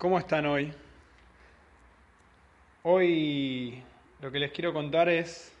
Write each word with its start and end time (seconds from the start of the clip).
¿Cómo 0.00 0.18
están 0.18 0.46
hoy? 0.46 0.72
Hoy 2.84 3.82
lo 4.22 4.32
que 4.32 4.38
les 4.38 4.50
quiero 4.50 4.72
contar 4.72 5.10
es 5.10 5.54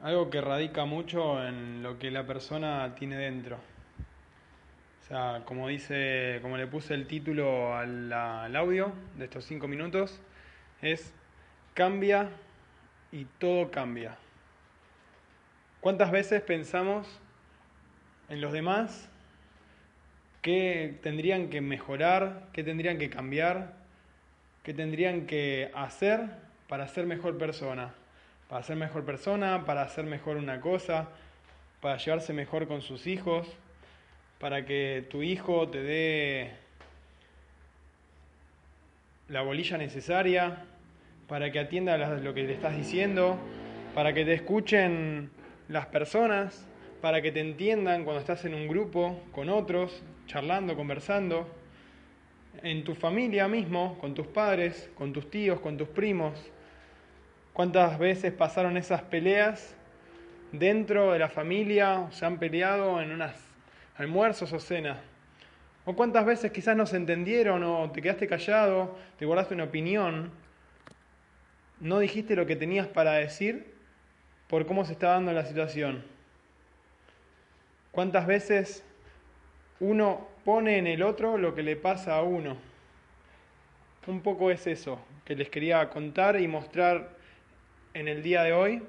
algo 0.00 0.30
que 0.30 0.40
radica 0.40 0.84
mucho 0.84 1.44
en 1.44 1.82
lo 1.82 1.98
que 1.98 2.12
la 2.12 2.24
persona 2.24 2.94
tiene 2.94 3.16
dentro. 3.16 3.56
O 3.56 5.08
sea, 5.08 5.42
como 5.46 5.66
dice, 5.66 6.38
como 6.42 6.56
le 6.56 6.68
puse 6.68 6.94
el 6.94 7.08
título 7.08 7.74
al, 7.74 8.12
al 8.12 8.54
audio 8.54 8.92
de 9.16 9.24
estos 9.24 9.44
cinco 9.46 9.66
minutos, 9.66 10.20
es 10.80 11.12
cambia 11.74 12.30
y 13.10 13.24
todo 13.24 13.72
cambia. 13.72 14.16
¿Cuántas 15.80 16.12
veces 16.12 16.40
pensamos 16.40 17.08
en 18.28 18.40
los 18.40 18.52
demás 18.52 19.10
qué 20.42 20.94
tendrían 21.02 21.48
que 21.48 21.60
mejorar, 21.60 22.48
qué 22.52 22.62
tendrían 22.62 22.98
que 22.98 23.10
cambiar, 23.10 23.74
qué 24.62 24.74
tendrían 24.74 25.26
que 25.26 25.70
hacer 25.74 26.26
para 26.68 26.88
ser 26.88 27.06
mejor 27.06 27.38
persona. 27.38 27.94
Para 28.48 28.62
ser 28.62 28.76
mejor 28.76 29.04
persona, 29.04 29.64
para 29.66 29.82
hacer 29.82 30.04
mejor 30.04 30.38
una 30.38 30.60
cosa, 30.60 31.08
para 31.80 31.98
llevarse 31.98 32.32
mejor 32.32 32.66
con 32.66 32.80
sus 32.80 33.06
hijos, 33.06 33.46
para 34.38 34.64
que 34.64 35.06
tu 35.10 35.22
hijo 35.22 35.68
te 35.68 35.82
dé 35.82 36.52
la 39.28 39.42
bolilla 39.42 39.76
necesaria, 39.76 40.64
para 41.28 41.52
que 41.52 41.58
atienda 41.58 41.98
lo 41.98 42.32
que 42.32 42.44
le 42.44 42.54
estás 42.54 42.74
diciendo, 42.74 43.38
para 43.94 44.14
que 44.14 44.24
te 44.24 44.32
escuchen 44.32 45.30
las 45.68 45.86
personas, 45.86 46.66
para 47.02 47.20
que 47.20 47.30
te 47.30 47.40
entiendan 47.40 48.04
cuando 48.04 48.20
estás 48.20 48.44
en 48.46 48.54
un 48.54 48.66
grupo 48.66 49.20
con 49.32 49.50
otros, 49.50 50.02
charlando, 50.28 50.76
conversando, 50.76 51.48
en 52.62 52.84
tu 52.84 52.94
familia 52.94 53.48
mismo, 53.48 53.98
con 53.98 54.14
tus 54.14 54.26
padres, 54.26 54.90
con 54.94 55.12
tus 55.12 55.30
tíos, 55.30 55.58
con 55.60 55.76
tus 55.76 55.88
primos. 55.88 56.38
¿Cuántas 57.52 57.98
veces 57.98 58.32
pasaron 58.32 58.76
esas 58.76 59.02
peleas 59.02 59.74
dentro 60.52 61.12
de 61.12 61.18
la 61.18 61.28
familia? 61.28 62.06
¿Se 62.10 62.26
han 62.26 62.38
peleado 62.38 63.00
en 63.00 63.10
unas 63.10 63.34
almuerzos 63.96 64.52
o 64.52 64.60
cenas? 64.60 64.98
¿O 65.86 65.96
cuántas 65.96 66.26
veces 66.26 66.52
quizás 66.52 66.76
no 66.76 66.84
se 66.84 66.98
entendieron 66.98 67.64
o 67.64 67.90
te 67.90 68.02
quedaste 68.02 68.28
callado, 68.28 68.98
te 69.18 69.24
guardaste 69.24 69.54
una 69.54 69.64
opinión, 69.64 70.30
no 71.80 71.98
dijiste 72.00 72.36
lo 72.36 72.44
que 72.44 72.56
tenías 72.56 72.86
para 72.86 73.14
decir 73.14 73.74
por 74.46 74.66
cómo 74.66 74.84
se 74.84 74.92
está 74.92 75.08
dando 75.08 75.32
la 75.32 75.46
situación? 75.46 76.04
¿Cuántas 77.92 78.26
veces 78.26 78.84
uno 79.80 80.28
pone 80.44 80.78
en 80.78 80.86
el 80.86 81.02
otro 81.02 81.38
lo 81.38 81.54
que 81.54 81.62
le 81.62 81.76
pasa 81.76 82.16
a 82.16 82.22
uno? 82.22 82.56
Un 84.06 84.22
poco 84.22 84.50
es 84.50 84.66
eso 84.66 84.98
que 85.28 85.36
les 85.36 85.50
quería 85.50 85.90
contar 85.90 86.40
y 86.40 86.48
mostrar 86.48 87.10
en 87.92 88.08
el 88.08 88.22
día 88.22 88.42
de 88.42 88.54
hoy. 88.54 88.82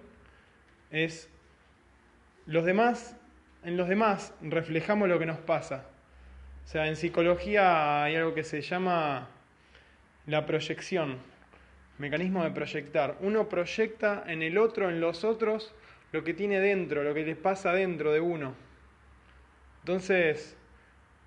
Es 0.89 1.29
los 2.45 2.63
demás, 2.63 3.17
en 3.63 3.75
los 3.75 3.89
demás 3.89 4.33
reflejamos 4.41 5.09
lo 5.09 5.19
que 5.19 5.25
nos 5.25 5.37
pasa. 5.37 5.85
O 6.63 6.67
sea, 6.67 6.87
en 6.87 6.95
psicología 6.95 8.03
hay 8.03 8.15
algo 8.15 8.33
que 8.33 8.45
se 8.45 8.61
llama 8.61 9.27
la 10.27 10.45
proyección, 10.45 11.17
mecanismo 11.97 12.43
de 12.45 12.51
proyectar. 12.51 13.17
Uno 13.19 13.49
proyecta 13.49 14.23
en 14.25 14.41
el 14.41 14.57
otro, 14.57 14.89
en 14.89 15.01
los 15.01 15.25
otros, 15.25 15.73
lo 16.13 16.23
que 16.23 16.33
tiene 16.33 16.61
dentro, 16.61 17.03
lo 17.03 17.13
que 17.13 17.25
les 17.25 17.35
pasa 17.35 17.73
dentro 17.73 18.13
de 18.13 18.21
uno. 18.21 18.53
Entonces, 19.81 20.55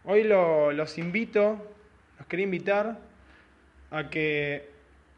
hoy 0.05 0.25
los 0.25 0.99
invito, 0.99 1.75
los 2.19 2.27
quería 2.27 2.45
invitar 2.45 2.99
a 3.91 4.11
que 4.11 4.71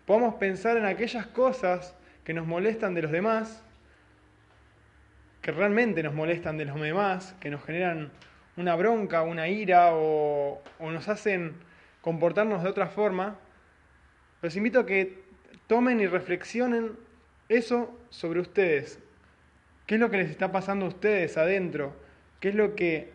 podamos 0.06 0.34
pensar 0.34 0.76
en 0.76 0.84
aquellas 0.84 1.26
cosas 1.26 1.94
que 2.24 2.34
nos 2.34 2.46
molestan 2.46 2.94
de 2.94 3.02
los 3.02 3.12
demás, 3.12 3.62
que 5.40 5.52
realmente 5.52 6.02
nos 6.02 6.14
molestan 6.14 6.56
de 6.56 6.64
los 6.64 6.80
demás, 6.80 7.34
que 7.40 7.50
nos 7.50 7.62
generan 7.64 8.10
una 8.56 8.76
bronca, 8.76 9.22
una 9.22 9.48
ira 9.48 9.94
o, 9.94 10.62
o 10.78 10.90
nos 10.90 11.08
hacen 11.08 11.54
comportarnos 12.00 12.62
de 12.62 12.68
otra 12.68 12.88
forma. 12.88 13.36
Los 14.42 14.56
invito 14.56 14.80
a 14.80 14.86
que 14.86 15.22
tomen 15.66 16.00
y 16.00 16.06
reflexionen 16.06 16.92
eso 17.48 17.98
sobre 18.10 18.40
ustedes. 18.40 18.98
¿Qué 19.86 19.96
es 19.96 20.00
lo 20.00 20.10
que 20.10 20.18
les 20.18 20.30
está 20.30 20.50
pasando 20.50 20.86
a 20.86 20.88
ustedes 20.88 21.36
adentro? 21.36 21.94
¿Qué 22.40 22.50
es 22.50 22.54
lo 22.54 22.74
que 22.74 23.13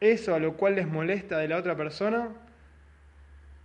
eso 0.00 0.34
a 0.34 0.38
lo 0.38 0.56
cual 0.56 0.76
les 0.76 0.86
molesta 0.86 1.38
de 1.38 1.48
la 1.48 1.56
otra 1.56 1.76
persona? 1.76 2.28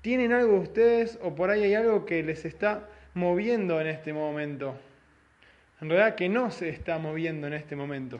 ¿Tienen 0.01 0.33
algo 0.33 0.57
ustedes 0.57 1.17
o 1.21 1.33
por 1.35 1.49
ahí 1.49 1.63
hay 1.63 1.75
algo 1.75 2.05
que 2.05 2.23
les 2.23 2.45
está 2.45 2.89
moviendo 3.13 3.79
en 3.79 3.87
este 3.87 4.13
momento? 4.13 4.75
En 5.81 5.89
realidad 5.89 6.15
que 6.15 6.29
no 6.29 6.51
se 6.51 6.69
está 6.69 6.97
moviendo 6.97 7.47
en 7.47 7.53
este 7.53 7.75
momento. 7.75 8.19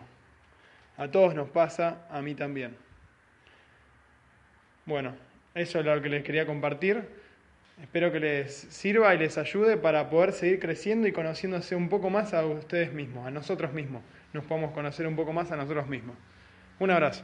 A 0.98 1.10
todos 1.10 1.34
nos 1.34 1.50
pasa, 1.50 2.06
a 2.10 2.22
mí 2.22 2.36
también. 2.36 2.76
Bueno, 4.86 5.16
eso 5.56 5.80
es 5.80 5.86
lo 5.86 6.02
que 6.02 6.10
les 6.10 6.24
quería 6.24 6.46
compartir. 6.46 7.04
Espero 7.82 8.12
que 8.12 8.20
les 8.20 8.54
sirva 8.54 9.16
y 9.16 9.18
les 9.18 9.38
ayude 9.38 9.78
para 9.78 10.10
poder 10.10 10.32
seguir 10.32 10.60
creciendo 10.60 11.08
y 11.08 11.12
conociéndose 11.12 11.76
un 11.76 11.90
poco 11.90 12.10
más 12.10 12.34
a 12.34 12.46
ustedes 12.46 12.94
mismos, 12.94 13.26
a 13.26 13.32
nosotros 13.32 13.74
mismos. 13.74 14.04
Nos 14.32 14.46
podemos 14.46 14.72
conocer 14.72 15.08
un 15.08 15.16
poco 15.16 15.34
más 15.34 15.52
a 15.52 15.56
nosotros 15.56 15.88
mismos. 15.88 16.16
Un 16.80 16.92
abrazo. 16.92 17.24